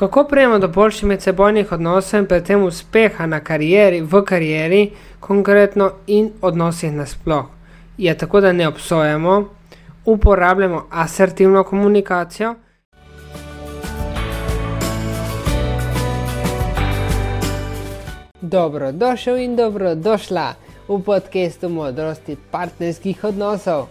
[0.00, 6.30] Kako prijemo do boljših medsebojnih odnosov in predvsem uspeha na karieri, v karieri, konkretno in
[6.40, 7.44] odnosih nasploh?
[7.98, 9.48] Je tako, da ne obsojamo,
[10.04, 12.54] uporabljamo asertivno komunikacijo.
[18.40, 20.54] Dobrodošel in dobrodošla
[20.88, 23.86] v podkastu modrosti partnerskih odnosov.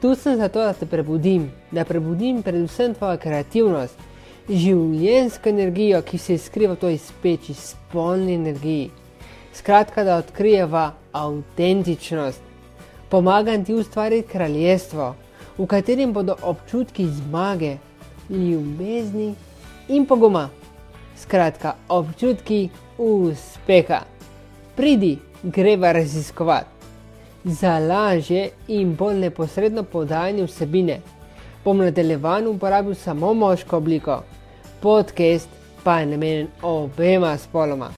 [0.00, 4.07] Tu sem zato, da te prebudim, da prebudim predvsem tvojo kreativnost
[4.48, 8.90] življensko energijo, ki se skriva v toj speči, spolni energiji.
[9.52, 12.40] Skratka, da odkrijeva avtentičnost,
[13.10, 15.14] pomagam ti ustvariti kraljestvo,
[15.58, 17.76] v katerem bodo občutki zmage,
[18.30, 19.34] ljubezni
[19.88, 20.48] in poguma.
[21.18, 22.68] Skratka, občutki
[22.98, 24.00] uspeha.
[24.76, 26.76] Pridi, greva raziskovati.
[27.44, 31.00] Za lažje in bolj neposredno podajanje vsebine
[31.64, 34.22] bom nadaljevan uporabil samo moško obliko
[34.80, 35.48] podcast
[35.84, 37.90] pa je namenjen obema spoloma.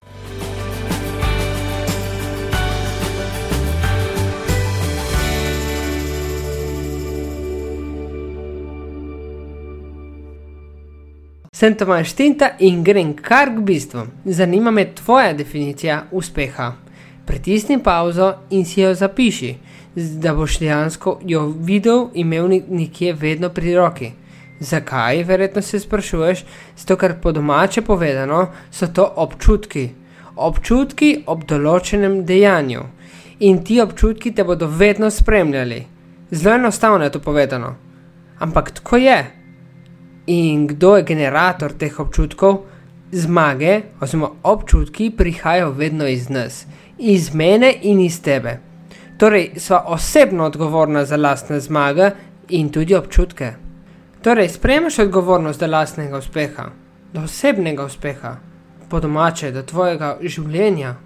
[11.60, 14.06] Sem Tomaš Tinta in grem kar k bistvu.
[14.24, 16.72] Zanima me tvoja definicija uspeha.
[17.26, 19.54] Pritisni pauzo in si jo zapiši,
[19.94, 24.10] da boš dejansko jo videl in imel nekje vedno pri roki.
[24.60, 26.44] Zakaj, verjetno se sprašuješ,
[26.76, 29.88] zato ker po domače povedano so to občutki.
[30.36, 32.82] Občutki ob določenem dejanju.
[33.40, 35.86] In ti občutki te bodo vedno spremljali.
[36.30, 37.74] Zelo enostavno je to povedano.
[38.38, 39.18] Ampak tako je.
[40.26, 42.60] In kdo je generator teh občutkov?
[43.12, 46.66] Zmage, oziroma občutki, prihajajo vedno iz nas,
[46.98, 48.58] iz mene in iz tebe.
[49.18, 52.10] Torej, sva osebno odgovorna za lastne zmage
[52.48, 53.52] in tudi občutke.
[54.22, 56.66] Torej, sprejmeš odgovornost do lastnega uspeha,
[57.12, 58.36] do osebnega uspeha,
[58.88, 60.96] po domače, do tvojega življenja.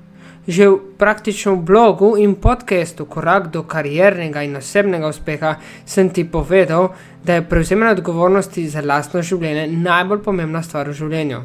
[0.45, 5.55] Že v praktičnem blogu in podkastu Korak do kariernega in osebnega uspeha
[5.87, 6.91] sem ti povedal,
[7.25, 11.41] da je prevzemanje odgovornosti za lastno življenje najbolj pomembna stvar v življenju.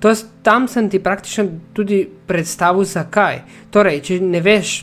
[0.00, 1.44] To, tam sem ti praktično
[1.74, 3.42] tudi predstavil, zakaj.
[3.70, 4.74] Torej, če ne veš,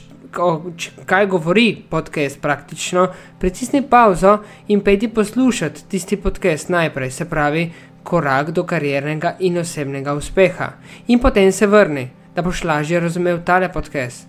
[1.06, 3.08] kaj govori podcast praktično,
[3.40, 4.38] pritisni pauzo
[4.68, 7.72] in pejdi poslušati tisti podcast najprej, se pravi,
[8.04, 10.72] korak do kariernega in osebnega uspeha.
[11.08, 14.28] In potem se vrni, da boš lažje razumel tale podcast.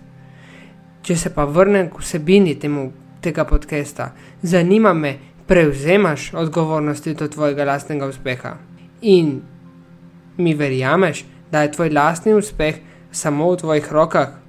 [1.01, 2.91] Če se pa vrnem k vsebini temu,
[3.21, 5.13] tega podcasta, zanima me,
[5.47, 8.57] prevzemaš odgovornosti do tvojega lastnega uspeha.
[9.01, 9.41] In
[10.37, 12.75] mi verjameš, da je tvoj lastni uspeh
[13.11, 14.46] samo v tvojih rokah.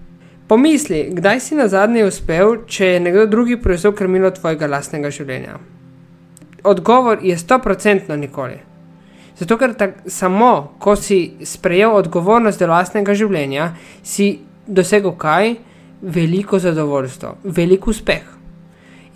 [0.48, 5.58] Pomisli, kdaj si na zadnje uspel, če je nekdo drugi prevzel krmilo tvojega lastnega življenja?
[6.64, 8.56] Odgovor je 100% nikoli.
[9.36, 15.52] Zato, ker tak, samo ko si sprejel odgovornost do lastnega življenja, si dosegel kaj?
[16.00, 18.24] Veliko zadovoljstvo, velik uspeh.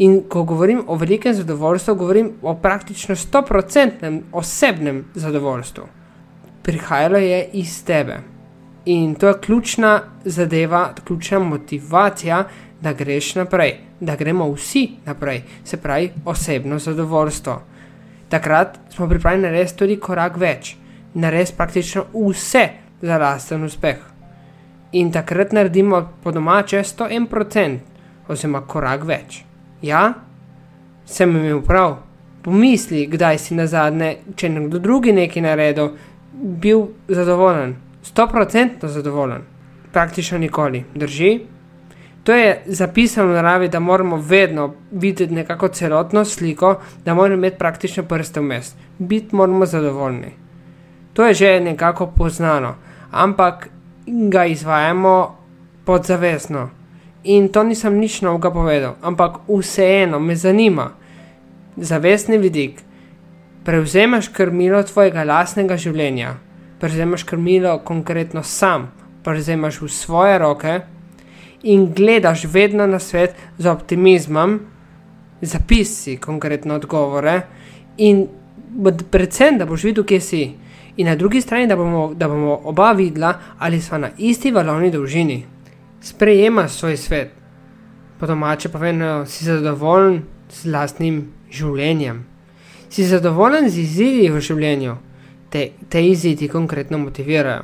[0.05, 5.89] In ko govorim o velikem zadovoljstvu, govorim o praktično 100% osebnem zadovoljstvu.
[6.63, 8.21] Prihajalo je iz tebe.
[8.85, 12.45] In to je ključna zadeva, ključna motivacija,
[12.81, 17.63] da greš naprej, da gremo vsi naprej, se pravi osebno zadovoljstvo.
[18.29, 20.77] Takrat smo pripravljeni narediti tudi korak več,
[21.15, 22.69] narediti praktično vse
[23.03, 23.97] za lasten uspeh.
[24.93, 27.79] In takrat naredimo po domače 101%,
[28.29, 29.45] oziroma korak več.
[29.83, 30.13] Ja,
[31.07, 31.97] sem imel prav.
[32.43, 35.93] Pomisli, kdaj si na zadnje, če nekdo drugi nekaj naredil,
[36.33, 37.77] bil zadovoljen.
[38.03, 39.43] 100% zadovoljen,
[39.93, 41.41] praktično nikoli, drži.
[42.25, 47.59] To je zapisano v naravi, da moramo vedno videti nekako celotno sliko, da moramo imeti
[47.59, 50.33] praktično prste vmes, biti moramo zadovoljni.
[51.13, 52.75] To je že nekako poznano,
[53.11, 53.69] ampak
[54.07, 55.37] ga izvajamo
[55.85, 56.71] podzavestno.
[57.25, 60.91] In to nisem nič novega povedal, ampak vseeno me zanima,
[61.77, 62.81] zavestni vidik,
[63.65, 66.35] prevzemaš krmilo tvojega lastnega življenja
[66.83, 68.89] prevzemaš krmilo konkretno sam,
[69.23, 70.81] prevzemaš v svoje roke
[71.63, 74.61] in gledaš vedno na svet z optimizmom,
[75.41, 77.43] zapisi konkretno odgovore
[77.99, 78.27] in
[79.11, 80.41] predvsem, da boš videl, kje si.
[80.97, 84.91] In na drugi strani, da bomo, da bomo oba videla, ali smo na isti valovni
[84.91, 85.45] dolžini.
[86.01, 87.31] Sprejemaš svoj svet.
[88.19, 92.25] Po domače povedano, si zadovoljen z lastnim življenjem.
[92.91, 94.99] Si zadovoljen z izidi v življenju
[95.53, 97.63] te, te izidi konkretno motivirajo.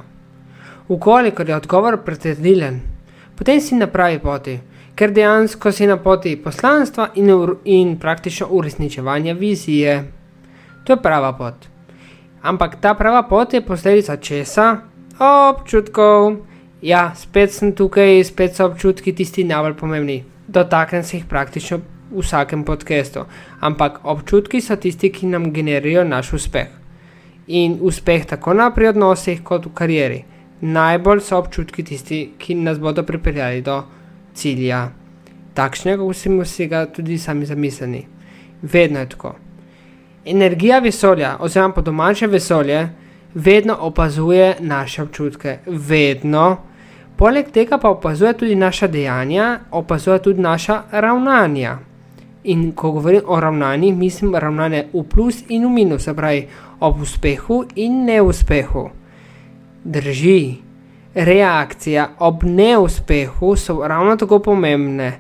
[0.89, 2.81] Ukolikor je odgovor pretrdilen,
[3.37, 4.59] potem si na pravi poti,
[4.97, 7.33] ker dejansko si na poti poslanstva in,
[7.65, 9.99] in praktično uresničevanja vizije.
[10.85, 11.69] To je prava pot.
[12.43, 14.77] Ampak ta prava pot je posledica česa?
[15.19, 16.37] Občutkov.
[16.83, 20.25] Ja, spet sem tukaj, spet so občutki tisti najbolj pomembni.
[20.49, 21.81] Dotaknem se jih praktično
[22.11, 23.27] v vsakem podkastu.
[23.61, 26.78] Ampak občutki so tisti, ki nam generirajo naš uspeh.
[27.49, 30.23] In uspeh tako na pri odnosih, kot v karieri.
[30.61, 33.83] Najbolj so občutki tisti, ki nas bodo pripeljali do
[34.35, 34.89] cilja,
[35.55, 38.05] takšnega, kot smo si ga tudi sami zamislili.
[38.63, 39.35] Vedno je tako.
[40.25, 42.89] Energija vesolja, oziroma po domače vesolje,
[43.35, 46.57] vedno opazuje naše občutke, vedno.
[47.17, 51.79] Poleg tega pa opazuje tudi naša dejanja, opazuje tudi naša ravnanja.
[52.45, 56.47] In ko govorim o ravnanjih, mislim ravnanje v plus in v minus, se pravi
[56.81, 58.91] ob uspehu in neuspehu.
[59.85, 60.55] Drži,
[61.15, 65.13] reakcija ob neuspehu so ravno tako pomembne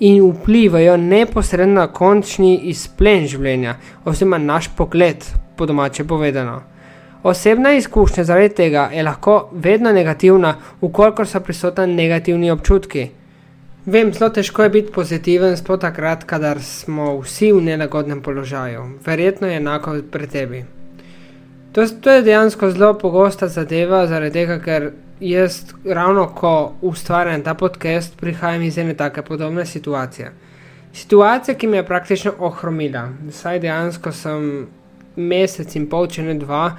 [0.00, 5.24] in vplivajo neposredno na končni izplen življenja, oziroma naš pogled,
[5.56, 6.62] po domače povedano.
[7.22, 13.08] Osebna izkušnja zaradi tega je lahko vedno negativna, ukolikor so prisotni negativni občutki.
[13.86, 18.84] Vem, zelo težko je biti pozitiven, sploh takrat, kadar smo vsi v nelagodnem položaju.
[19.06, 20.64] Verjetno je enako pri tebi.
[21.74, 27.54] To, to je dejansko zelo pogosta zadeva, zaradi tega, ker jaz ravno ko ustvarjam ta
[27.54, 30.30] podcast, prihajam iz ene take podobne situacije.
[30.92, 33.08] Situacija, ki me je praktično ohromila.
[33.30, 34.44] Saj dejansko sem
[35.16, 36.76] mesec in pol, če ne dva,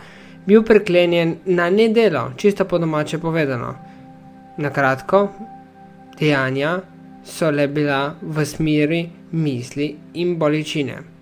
[0.47, 3.73] bil preklenjen na nedelo, čisto po domače povedano.
[4.57, 5.27] Na kratko,
[6.19, 6.77] dejanja
[7.25, 9.01] so le bila v smeri
[9.31, 11.14] misli in bolečine.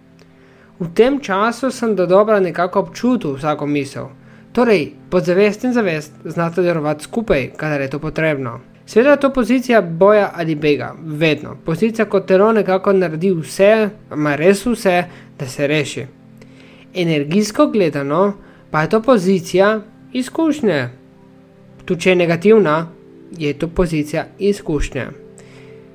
[0.84, 4.12] V tem času sem do dobra nekako občutil vsako misel.
[4.52, 8.60] Torej, podzavest in zavest znata delovati skupaj, kadar je to potrebno.
[8.86, 11.56] Sveda je to pozicija boja ali bega, vedno.
[11.66, 15.04] Pozicija, ko telo nekako naredi vse, ima res vse,
[15.40, 16.06] da se reši.
[16.94, 18.34] Energijsko gledano,
[18.72, 19.82] pa je to pozicija
[20.14, 20.90] izkušnje.
[21.86, 22.88] Tu, če je negativna,
[23.38, 25.08] je to pozicija izkušnje.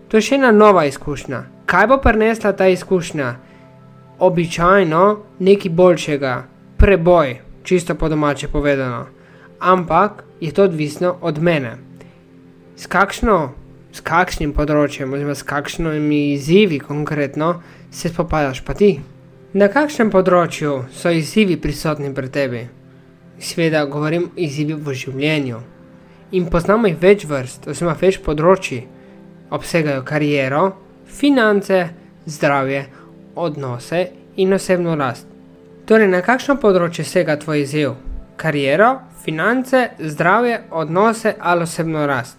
[0.08, 1.42] To je še ena nova izkušnja.
[1.66, 3.47] Kaj bo prinesla ta izkušnja?
[4.18, 6.32] Običajno nekaj boljšega,
[6.76, 9.06] preboj, čisto po domače povedano.
[9.58, 11.76] Ampak je to odvisno od mene.
[12.76, 13.52] S, kakšno,
[13.92, 17.60] s kakšnim področjem, oziroma s kakšnimi izzivi konkretno
[17.90, 18.98] se spopadaš pa ti.
[19.54, 22.66] Na kakšnem področju so izzivi prisotni pri tebi?
[23.38, 25.62] Sveda govorim o izzivih v življenju.
[26.34, 28.82] In poznamo jih več vrst, oziroma več področji.
[29.54, 30.72] Obsegajo kariero,
[31.06, 31.84] finance,
[32.26, 32.88] zdravje,
[33.38, 34.06] odnose
[34.36, 35.26] in osebno rast.
[35.86, 37.94] Torej, na kakšno področje sega tvoj izziv?
[38.36, 38.90] Kariero,
[39.24, 42.36] finance, zdravje, odnose ali osebno rast?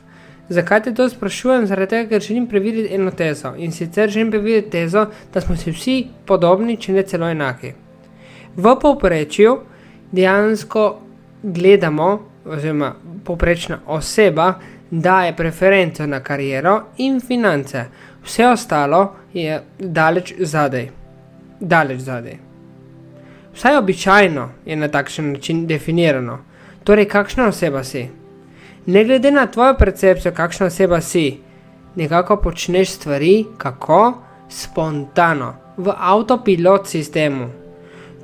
[0.49, 1.67] Zakaj te to sprašujem?
[1.69, 3.53] Zaradi tega, ker želim preveriti eno tezo.
[3.57, 7.73] In sicer želim preveriti tezo, da smo si vsi podobni, če ne celo enaki.
[8.55, 9.59] V povprečju
[10.11, 10.85] dejansko
[11.43, 12.09] gledamo,
[12.45, 12.93] oziroma
[13.25, 14.53] povprečna oseba
[14.91, 17.85] daje preferenco na kariero in finance,
[18.29, 19.01] vse ostalo
[19.33, 20.89] je daleč zadaj.
[21.59, 22.37] Daleč zadaj.
[23.57, 26.37] Vsaj običajno je na takšen način definirano.
[26.83, 28.07] Torej, kakšna oseba si?
[28.85, 31.37] ne glede na tvojo percepcijo, kakšna oseba si,
[31.95, 34.13] nekako počneš stvari, kako
[34.49, 37.49] spontano, v avtopilot sistemu.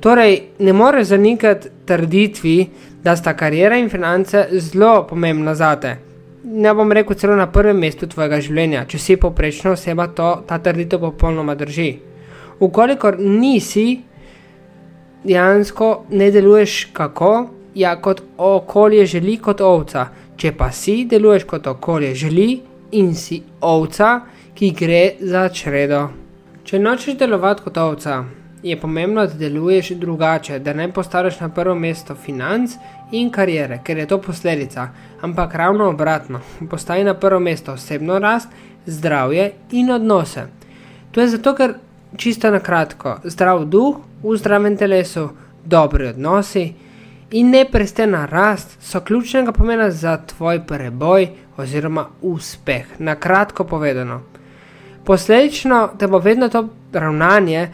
[0.00, 2.66] Torej, ne moreš zanikati trditvi,
[3.02, 5.96] da sta karijera in finance zelo pomembna za te.
[6.46, 10.60] Ne bom rekel celo na prvem mestu tvojega življenja, če si poprečna oseba, to ta
[10.62, 11.88] trditev popolnoma drži.
[12.62, 13.98] Ukolikor nisi,
[15.26, 17.32] dejansko ne deluješ kako,
[17.74, 20.06] ja, kot okolje želi, kot ovca.
[20.36, 22.48] Če pa si deluješ kot okolje želi
[22.94, 24.20] in si ovca,
[24.54, 26.06] ki gre za čredo.
[26.64, 28.20] Če nočeš delovati kot ovca,
[28.68, 32.70] je pomembno, da deluješ drugače, da ne postaviš na prvo mesto financ
[33.12, 34.88] in karijere, ker je to posledica,
[35.20, 38.48] ampak ravno obratno, postavi na prvo mesto osebno rast,
[38.86, 40.46] zdravje in odnose.
[41.12, 41.74] To je zato, ker
[42.16, 45.28] čisto na kratko, zdrav duh v zdravem telesu,
[45.64, 46.74] dobri odnosi
[47.30, 52.86] in neprestana rast so ključnega pomena za tvoj preboj oziroma uspeh.
[52.98, 54.22] Na kratko povedano.
[55.04, 57.68] Posledično te bo vedno to ravnanje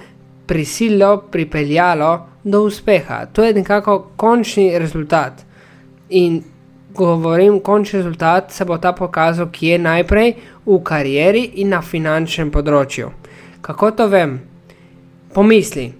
[0.46, 3.26] prisililo, pripeljalo do uspeha.
[3.32, 5.44] To je nekako končni rezultat.
[6.11, 6.42] In
[6.94, 10.34] govorim končni rezultat, se bo ta pokazal, ki je najprej
[10.66, 13.11] v karieri in na finančnem področju.
[13.62, 14.40] Kako to vem?
[15.34, 15.92] Pomisli.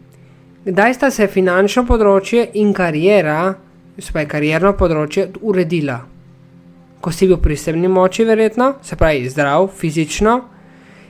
[0.65, 3.55] Kdaj sta se finančno področje in karijera,
[3.99, 6.01] spaj karjerno področje, uredila?
[7.03, 10.37] Ko si bil pri sebni moči, verjetno, se pravi zdrav, fizično,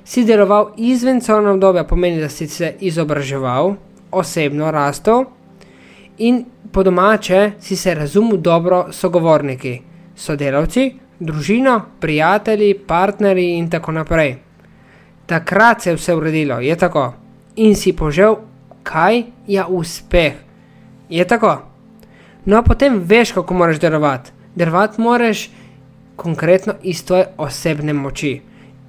[0.04, 3.75] si deloval izven celno obdobja, pomeni, da si se izobraževal,
[4.11, 5.25] osebno rastel
[6.18, 9.80] in po domače si se razumel dobro sogovorniki,
[10.16, 14.37] sodelavci, družino, prijatelji, partnerji in tako naprej.
[15.26, 17.12] Takrat se je vse uredilo, je tako.
[17.56, 18.37] In si požel,
[18.82, 20.32] kaj je uspeh.
[21.09, 21.59] Je tako.
[22.44, 24.32] No, potem veš, kako moraš delovati.
[24.54, 25.50] Delovati moraš
[26.16, 28.40] konkretno iz tvoje osebne moči,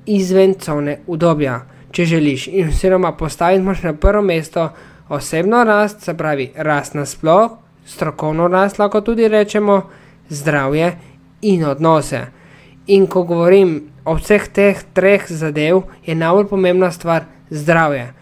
[0.06, 2.48] izven cone udobja, če želiš.
[2.48, 4.70] In oziroma postaviti moraš na prvo mesto
[5.10, 7.52] osebno rast, se pravi rast nasploh,
[7.86, 9.82] strokovno rast, lahko tudi rečemo
[10.30, 10.94] zdravje
[11.42, 12.26] in odnose.
[12.88, 18.14] In ko govorim o vseh teh treh zadev, je najbolj pomembna stvar zdravje.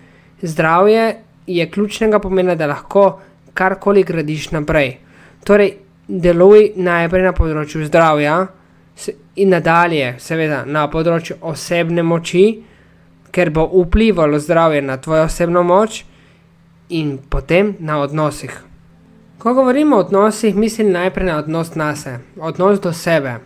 [0.41, 1.15] Zdravje
[1.47, 3.19] je ključnega pomena, da lahko
[3.53, 4.97] karkoli gradiš naprej.
[5.43, 5.73] Torej,
[6.07, 8.35] deluj najprej na področju zdravja
[9.35, 12.45] in nadalje, seveda, na področju osebne moči,
[13.31, 16.03] ker bo vplivalo zdravje na tvojo osebno moč,
[16.91, 18.51] in potem na odnosih.
[19.39, 23.39] Ko govorimo o odnosih, mislim najprej na odnos na sebe, odnos do sebe.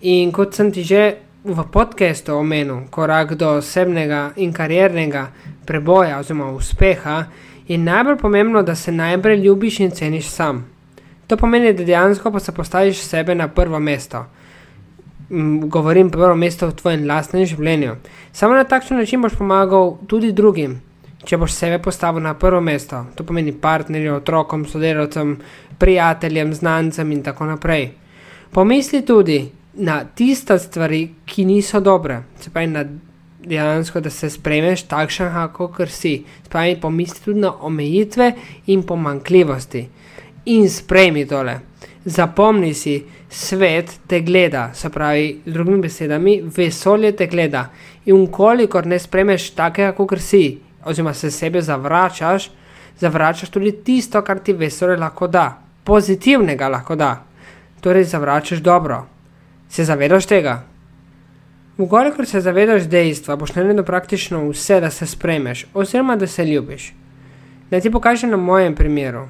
[0.00, 5.26] In kot sem ti že v podkastu omenil, korak do osebnega in kariernega
[5.66, 7.24] preboja oziroma uspeha,
[7.68, 10.64] je najbolj pomembno, da se najprej ljubiš in ceniš sam.
[11.26, 14.24] To pomeni, da dejansko pa se postaviš sebe na prvo mesto.
[15.30, 17.96] Govorim prvo mesto v tvojem lastnem življenju.
[18.32, 20.78] Samo na takšen način boš pomagal tudi drugim.
[21.28, 25.34] Če boš sebe postavil na prvo mesto, to pomeni partnerjem, otrokom, sodelavcem,
[25.78, 27.90] prijateljem, znancem in tako naprej.
[28.54, 29.42] Pomisli tudi
[29.74, 32.86] na tiste stvari, ki niso dobre, se pravi na
[33.48, 36.22] dejansko, da se spremeš takšen, kakor si.
[36.46, 38.32] Spravi, pomisli tudi na omejitve
[38.66, 39.88] in pomankljivosti.
[40.44, 41.58] In sprejmi tole.
[42.08, 47.66] Zapomni si, svet te gleda, se pravi, z drugimi besedami, vesolje te gleda.
[48.08, 52.48] In kolikor ne spremeš takega, kakor si, oziroma se sebe zavračaš,
[53.00, 57.12] zavračaš tudi tisto, kar ti vesolje lahko da, pozitivnega lahko da.
[57.80, 59.04] Torej, zavračaš dobro.
[59.68, 60.62] Se zavedaš tega?
[61.78, 66.94] Ukolikor se zavedaš dejstva, boš naredil praktično vse, da se spremeš, oziroma da se ljubiš.
[67.70, 69.28] Naj ti pokažem na mojem primeru.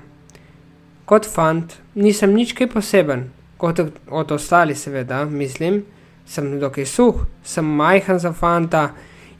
[1.08, 5.82] Kot fant nisem nič kaj poseben, kot od ostalih, seveda, mislim,
[6.28, 8.90] sem dokaj suh, sem majhen za fanta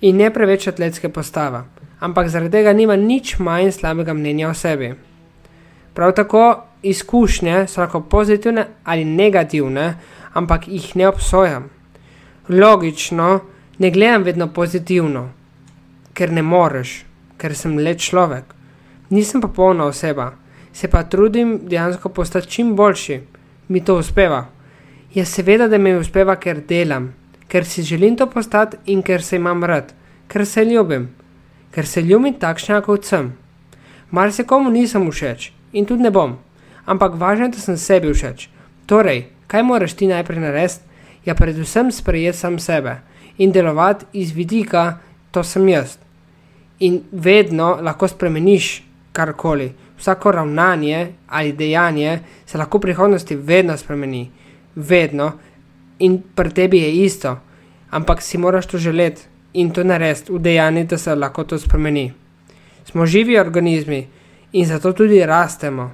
[0.01, 1.67] in ne preveč atletske postave,
[2.01, 4.95] ampak zaradi tega nima nič manj slabega mnenja o sebi.
[5.95, 6.45] Prav tako
[6.83, 9.93] izkušnje so lahko pozitivne ali negativne,
[10.33, 11.69] ampak jih ne obsojam
[12.49, 13.41] logično
[13.79, 15.29] ne gledam vedno pozitivno,
[16.15, 17.05] ker ne moreš,
[17.37, 18.45] ker sem le človek.
[19.11, 20.33] Nisem pa polna oseba,
[20.73, 23.21] se pa trudim dejansko postati čim boljši,
[23.69, 24.47] mi to uspeva.
[25.15, 27.15] Ja, seveda, da mi uspeva, ker delam,
[27.49, 29.93] ker si želim to postati in ker se imam rad,
[30.29, 31.09] ker se ljubim,
[31.71, 33.33] ker se ljubim takšna, kot sem.
[34.11, 36.37] Mar se komu nisem všeč in tudi ne bom,
[36.85, 38.49] ampak važno je, da sem sebi všeč.
[38.87, 40.89] Torej, kaj moraš ti najprej narediti?
[41.29, 43.01] je predvsem sprejeti sam sebe
[43.39, 44.99] in delovati iz vidika,
[45.31, 45.99] to sem jaz.
[46.81, 48.83] In vedno lahko spremeniš
[49.13, 54.31] karkoli, vsako ravnanje ali dejanje se lahko v prihodnosti vedno spremeni,
[54.75, 55.33] vedno
[55.99, 57.39] in pri tebi je isto,
[57.91, 62.13] ampak si moraš to želeti in to narediti v dejanju, da se lahko to spremeni.
[62.85, 64.07] Smo živi organizmi
[64.53, 65.93] in zato tudi rastemo.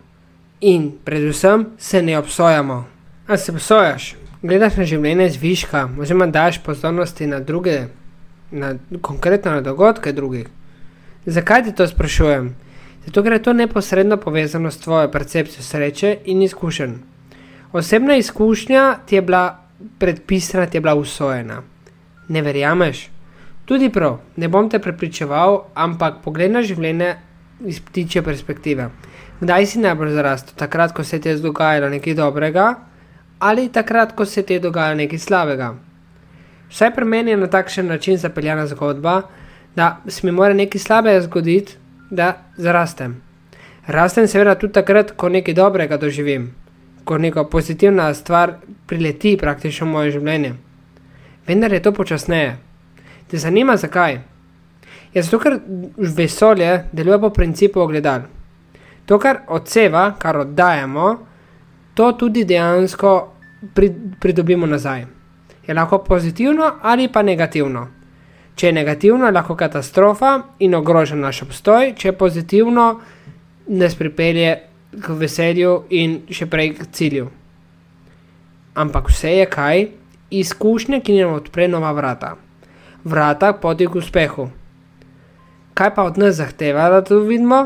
[0.60, 2.84] In predvsem se ne obsojamo.
[3.26, 4.14] A se obsojaš?
[4.44, 7.86] gledaš na življenje z viška, oziroma daš pozornosti na druge,
[8.52, 10.50] na, konkretno na dogodke drugih.
[11.24, 12.50] Zakaj ti to sprašujem?
[13.06, 16.94] Zato, ker je to neposredno povezano s tvojo percepcijo sreče in izkušenj.
[17.72, 19.60] Osebna izkušnja ti je bila
[19.98, 21.62] predpisana, ti je bila usvojena.
[22.28, 23.08] Ne verjameš?
[23.64, 27.14] Tudi prav, ne bom te prepričeval, ampak pogled na življenje
[27.66, 28.90] iz ptiče perspektive.
[29.40, 30.56] Kdaj si najbolj zarastel?
[30.56, 32.66] Takrat, ko se ti je dogajalo nekaj dobrega,
[33.38, 35.74] ali takrat, ko se ti dogaja nekaj slabega.
[36.70, 39.22] Vsaj pri meni je na takšen način zapeljana zgodba,
[39.76, 41.76] da se mi mora nekaj slabega zgoditi,
[42.10, 43.16] da zarastem.
[43.86, 46.54] Rastem seveda tudi takrat, ko nekaj dobrega doživim,
[47.04, 48.54] ko neka pozitivna stvar
[48.86, 50.54] prileti praktično v moje življenje.
[51.46, 52.56] Vendar je to počasneje.
[53.28, 54.20] Te zanima zakaj?
[55.14, 55.58] Je zato, ker
[55.96, 58.24] vesolje deluje po principu ogledal.
[59.06, 61.10] To, kar odseva, kar oddajamo,
[61.94, 63.12] to tudi dejansko
[64.20, 65.04] pridobimo nazaj.
[65.66, 67.86] Je lahko pozitivno ali pa negativno.
[68.54, 72.86] Če je negativno, je lahko katastrofa in ogroža naš obstoj, če je pozitivno,
[73.66, 74.56] nas pripelje
[74.94, 77.30] k veselju in še prej k cilju.
[78.74, 79.86] Ampak vse je kaj,
[80.30, 82.34] izkušnje, ki nam odpre nova vrata.
[83.04, 84.48] Vrata poti k uspehu.
[85.74, 87.64] Kaj pa od nas zahteva, da to vidimo?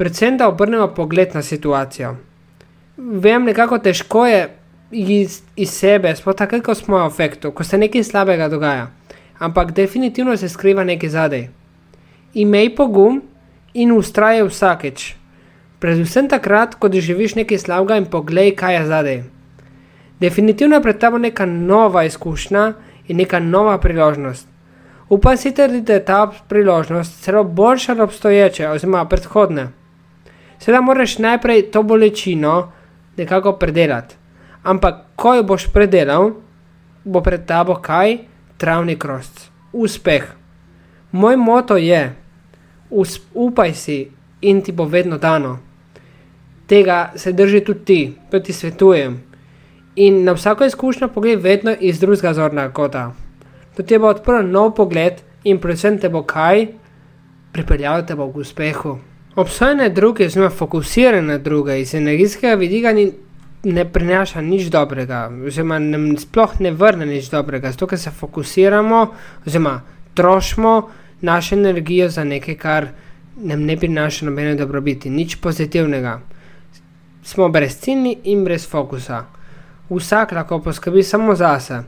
[0.00, 2.14] predvsem da obrnemo pogled na situacijo.
[2.96, 4.48] Vem, nekako težko je
[4.90, 8.86] iz, iz sebe, sploh tako, ko smo v efektu, ko se nekaj slabega dogaja.
[9.40, 11.48] Ampak definitivno se skriva nekaj zadaj.
[12.34, 13.22] Imej pogum
[13.74, 15.14] in ustrajaj vsakeč.
[15.80, 19.22] Predvsem takrat, ko doživiš nekaj slabega in poglej, kaj je zadaj.
[20.20, 22.72] Definitivno je pred tabo neka nova izkušnja
[23.08, 24.48] in neka nova priložnost.
[25.08, 29.68] Upam si trditi, da je ta priložnost celo boljša od obstoječe oziroma predhodne.
[30.58, 32.72] Seveda moraš najprej to bolečino
[33.16, 34.14] nekako predelati.
[34.62, 36.30] Ampak, ko jo boš predelal,
[37.04, 38.29] bo pred tabo kaj?
[38.60, 39.48] Travni krost.
[39.72, 40.24] Uspeh.
[41.12, 42.12] Moj moto je:
[43.34, 45.58] upaj si in ti bo vedno dano.
[46.66, 49.22] Tega se drži tudi ti, to ti svetujem.
[49.96, 53.12] In na vsako izkušnjo pogled vedno iz drugega zornega kota.
[53.76, 56.66] To ti bo odprl nov pogled in predvsem te bo kaj?
[57.52, 58.98] Pripeljal te bo k uspehu.
[59.36, 63.12] Obsojanje druge, oziroma fokusiranje na druge iz energijskega vidika ni,
[63.64, 69.00] ne prinaša nič dobrega, oziroma nam sploh ne vrne nič dobrega, zato ker se fokusiramo,
[69.46, 69.80] oziroma
[70.14, 70.88] trošimo
[71.20, 72.88] našo energijo za nekaj, kar
[73.36, 76.20] nam ne prinaša nobene dobrobiti, nič pozitivnega.
[77.22, 79.24] Smo brezciljni in brez fokusa.
[79.90, 81.82] Vsak lahko poskrbi samo zase.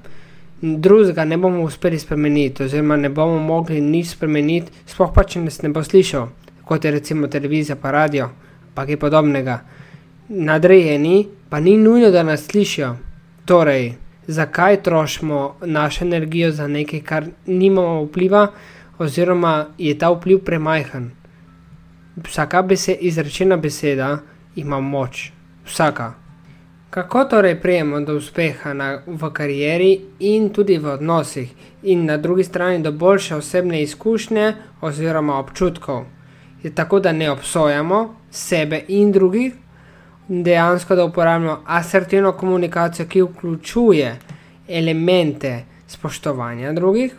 [0.63, 5.63] Drugega ne bomo uspeli spremeniti, oziroma ne bomo mogli nič spremeniti, sploh pa če nas
[5.63, 6.29] ne bo slišal
[6.73, 8.31] kot je recimo televizija, pa radio,
[8.75, 9.59] pa kaj podobnega.
[10.29, 12.97] Nadrejeni pa ni nujno, da nas slišijo.
[13.45, 13.93] Torej,
[14.27, 18.47] zakaj trošimo našo energijo za nekaj, kar nimamo vpliva,
[18.99, 21.11] oziroma je ta vpliv premajhen.
[22.25, 24.19] Vsaka besed, izrečena beseda
[24.57, 25.31] ima moč,
[25.67, 26.15] vsaka.
[26.91, 32.45] Kako torej prijemo do uspeha na, v karieri in tudi v odnosih, in na drugi
[32.45, 36.05] strani do boljše osebne izkušnje oziroma občutkov?
[36.63, 39.53] je tako, da ne obsojamo sebe in drugih,
[40.29, 44.19] dejansko da uporabljamo asertivno komunikacijo, ki vključuje
[44.69, 47.15] elemente spoštovanja drugih,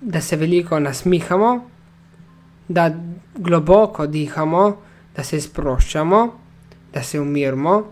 [0.00, 1.70] da se veliko nasmihamo,
[2.68, 2.90] da
[3.34, 4.76] globoko dihamo,
[5.16, 6.28] da se sproščamo,
[6.94, 7.82] da se umirimo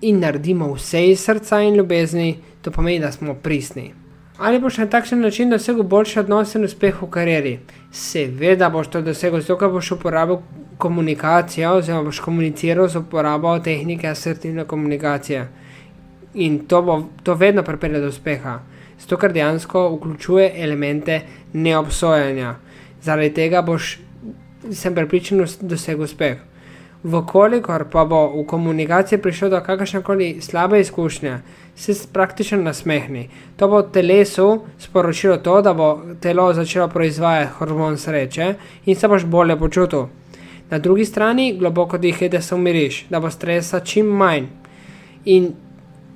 [0.00, 3.92] in naredimo vse iz srca in ljubezni, to pomeni, da smo pristni.
[4.38, 7.58] Ali boš na takšen način dosegel boljši odnos in uspeh v karieri?
[7.92, 10.38] Seveda boš to dosegel, zato ker boš uporabil
[10.78, 15.48] komunikacijo, oziroma boš komuniciral z uporabo tehnike asertivne komunikacije.
[16.34, 18.60] In to bo to vedno pripelje do uspeha,
[19.00, 21.20] zato ker dejansko vključuje elemente
[21.52, 22.54] neobsojanja.
[23.02, 23.98] Zaradi tega boš,
[24.72, 26.38] sem prepričan, dosegel uspeh.
[27.02, 31.38] Vkolikor pa bo v komunikaciji prišlo do kakršne koli slabe izkušnje,
[31.76, 33.28] se praktično nasmehni.
[33.56, 38.54] To bo telesu sporočilo to, da bo telo začelo proizvajati hormon sreče
[38.86, 40.08] in se boš bolje počutil.
[40.70, 44.46] Na drugi strani globoko dihaj, da se umiriš, da bo stresa čim manj.
[45.24, 45.52] In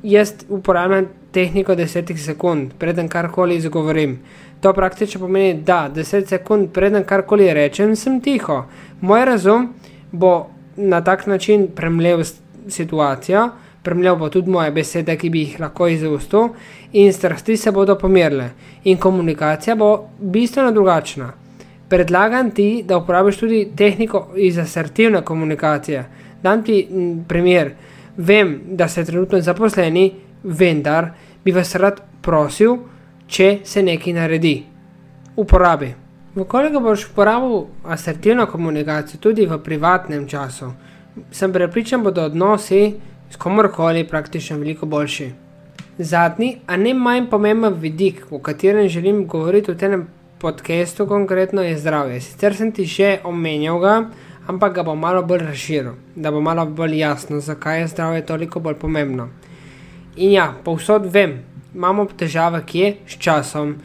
[0.02, 4.18] jaz uporabljam tehniko 10 sekund, preden karkoli izgovorim.
[4.60, 8.64] To praktično pomeni, da 10 sekund, preden karkoli rečem, sem tiho.
[9.00, 9.74] Moj razum
[10.12, 12.24] bo na tak način premlel
[12.68, 13.48] situacijo,
[13.82, 16.48] premlel bo tudi moje besede, ki bi jih lahko izustil,
[16.92, 18.50] in strasti se bodo pomirile,
[18.84, 21.32] in komunikacija bo bistveno drugačna.
[21.92, 26.04] Predlagam ti, da uporabiš tudi tehniko iz asertivne komunikacije.
[26.42, 26.88] Dam ti
[27.28, 27.74] primer.
[28.16, 31.10] Vem, da ste trenutno zaposleni, vendar
[31.44, 32.78] bi vas rad prosil,
[33.26, 34.54] če se nekaj naredi.
[35.36, 35.90] Uporabi.
[36.34, 40.70] Vkolikor boš uporabil asertivno komunikacijo tudi v privatnem času,
[41.30, 42.94] sem prepričan, da bodo odnosi
[43.30, 45.28] s komorkoli praktično veliko boljši.
[45.98, 50.08] Zadnji, a ne manj pomemben vidik, o katerem želim govoriti v tem
[50.42, 52.20] podkastu, konkretno je zdravje.
[52.20, 53.94] Sicer sem ti že omenjal ga,
[54.50, 58.60] ampak ga bom malo bolj razširil, da bo malo bolj jasno, zakaj je zdravje toliko
[58.60, 59.28] bolj pomembno.
[60.16, 61.38] In ja, povsod vem,
[61.74, 63.76] imamo težave, kje s časom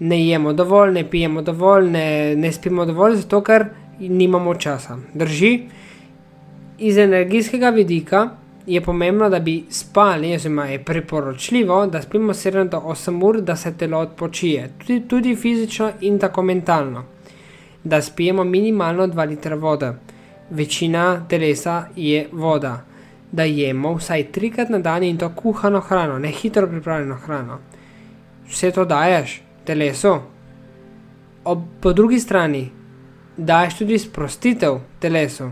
[0.00, 3.68] ne jemo dovolj, ne pijemo dovolj, ne, ne spimo dovolj, zato ker
[4.00, 4.98] nimamo časa.
[5.14, 5.52] Drži.
[6.78, 12.78] Iz energijskega vidika je pomembno, da bi spali, oziroma je priporočljivo, da spimo 7 do
[12.78, 17.04] 8 ur, da se telo odpočije, tudi, tudi fizično in tako mentalno.
[17.84, 19.92] Da spijemo minimalno 2 litra vode,
[20.50, 22.84] večina telesa je voda.
[23.32, 27.58] Da jemo vsaj trikrat na dan in to kuhano hrano, ne hitro pripravljeno hrano.
[28.48, 30.16] Vse to daješ, telesu.
[31.44, 32.70] Ob, po drugi strani,
[33.36, 35.50] daš tudi sprostitev telesu.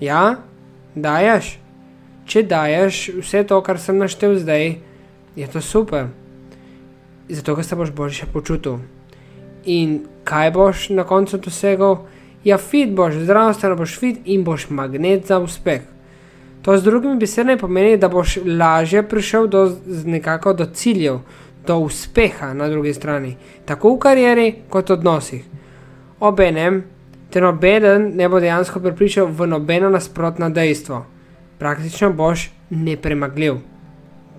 [0.00, 0.36] Ja,
[0.94, 1.58] daš.
[2.28, 4.76] Če daš vse to, kar sem naštel zdaj,
[5.36, 6.10] je to super.
[7.28, 8.78] Zato, ker se boš boljše počutil.
[9.64, 11.96] In kaj boš na koncu dosegel,
[12.44, 15.80] Ja, fit boš, zdravstveno boš fit in boš magnet za uspeh.
[16.62, 21.18] To z drugimi besedami pomeni, da boš lažje prišel do, nekako do ciljev,
[21.66, 25.44] do uspeha na drugi strani, tako v karieri kot v odnosih.
[26.20, 26.82] Obenem,
[27.30, 31.04] te nobeden ne bo dejansko pripričal v nobeno nasprotno dejstvo.
[31.58, 33.54] Praktično boš nepremagljiv.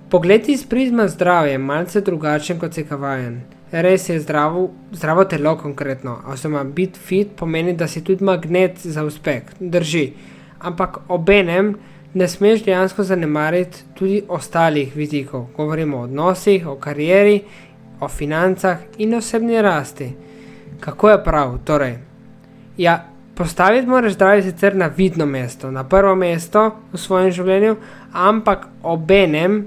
[0.09, 3.41] Pogled iz prizma zdravja je malce drugačen kot se kavajen.
[3.71, 9.03] Res je zdravo, zdravo telo konkretno, oziroma biti fit pomeni, da si tudi magnet za
[9.05, 10.11] uspeh, drži.
[10.59, 11.75] Ampak obenem
[12.13, 15.45] ne smeš dejansko zanemariti tudi ostalih vidikov.
[15.57, 17.43] Govorimo o odnosih, o karieri,
[17.99, 20.13] o financah in osebni rasti.
[20.79, 21.57] Kako je prav?
[21.65, 21.97] Torej,
[22.77, 23.08] ja,
[23.39, 27.75] postaviti moraš zdravje sicer na vidno mesto, na prvo mesto v svojem življenju,
[28.11, 29.61] ampak obenem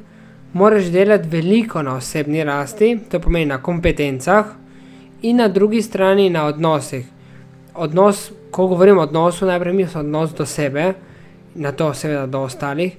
[0.52, 4.50] moraš delati veliko na osebni rasti, to pomeni na kompetencah,
[5.22, 7.06] in na drugi strani na odnosih.
[7.74, 10.92] Odnos, ko govorim o odnosu, najprej mislim odnos do sebe,
[11.54, 12.92] na to seveda do ostalih,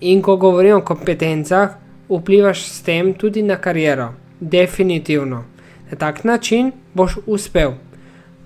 [0.00, 1.76] in ko govorim o kompetencah,
[2.08, 4.14] vplivaš s tem tudi na kariero.
[4.40, 5.44] Definitivno.
[5.90, 7.76] Na tak način boš uspel.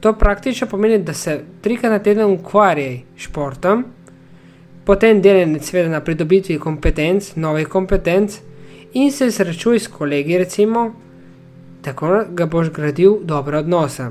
[0.03, 3.85] To praktično pomeni, da se trikrat na teden ukvarjaj s športom,
[4.85, 5.23] potem
[5.61, 8.41] seveda na pridobitvi kompetenc, novih kompetenc
[8.93, 10.91] in se srečuj s kolegi, recimo,
[11.83, 14.09] tako ga boš gradil dobre odnose.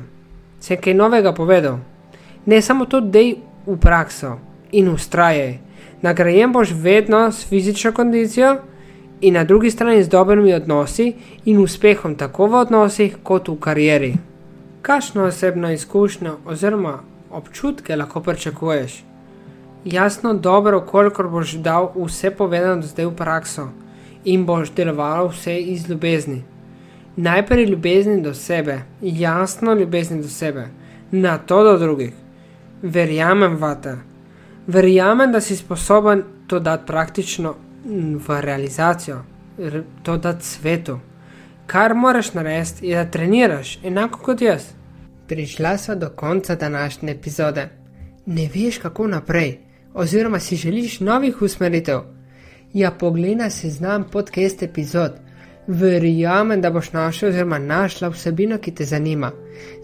[0.60, 1.78] Se kaj novega povedal?
[2.46, 4.38] Ne samo to, da je v prakso
[4.72, 5.58] in ustrajaj.
[6.02, 8.58] Nagrajen boš vedno s fizično kondicijo
[9.22, 11.14] in na drugi strani z dobrimi odnosi
[11.46, 14.31] in uspehom tako v odnosih kot v karieri.
[14.82, 17.00] Kakšno osebno izkušnjo oziroma
[17.32, 19.04] občutke lahko pričakuješ?
[19.86, 23.70] jasno, dobro, koliko boš dal vse povedano zdaj v prakso
[24.26, 26.44] in boš deloval vse iz ljubezni.
[27.16, 30.68] Najprej ljubezni do sebe, jasno ljubezni do sebe,
[31.12, 32.14] na to do drugih.
[32.82, 33.98] Verjamem v te,
[34.68, 37.56] verjamem, da si sposoben to dati praktično
[38.28, 39.24] v realizacijo,
[40.04, 41.00] to dati svetu.
[41.72, 44.64] Kar moraš narediti, je, da treniraš enako kot jaz.
[45.28, 47.70] Prišla sva do konca današnje epizode.
[48.26, 49.60] Ne veš, kako naprej
[49.94, 52.00] oziroma si želiš novih usmeritev,
[52.74, 55.12] ja, poglej si znam podcast epizod.
[55.68, 59.32] Verjamem, da boš našel oziroma našla vsebino, ki te zanima.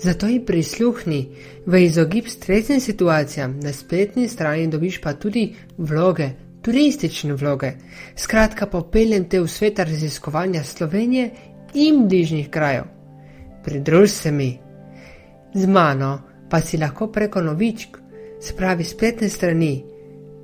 [0.04, 1.28] Zato ji prisluhni
[1.66, 6.30] v izogib stresnim situacijam, na spletni strani dobiš pa tudi vloge,
[6.62, 7.72] turistične vloge.
[8.16, 11.30] Skratka, popeljem te v svet raziskovanja Slovenije
[11.74, 12.84] in bližnjih krajev.
[13.64, 14.60] Pridruž se mi.
[15.54, 17.98] Z mano pa si lahko preko novičk,
[18.42, 19.84] spravi spletne strani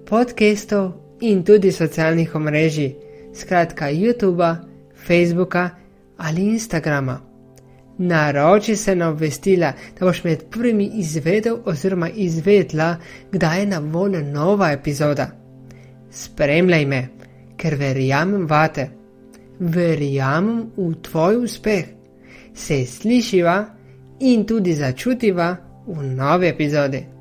[0.06, 2.96] podcastov in tudi socialnih omrežij,
[3.34, 4.56] skratka YouTube,
[5.08, 5.70] Facebooka
[6.18, 7.20] ali Instagrama.
[7.98, 12.96] Naroči se na obvestila, da boš med prvimi izvedel oziroma izvedla,
[13.32, 15.28] kdaj je na voljo nova epizoda.
[16.12, 17.08] Spremljaj me,
[17.58, 18.90] ker verjamem vate,
[19.64, 21.86] verjamem v tvoj uspeh.
[22.54, 23.58] Se slišiva
[24.20, 25.56] in tudi začutiva
[25.88, 27.13] v novi epizodi.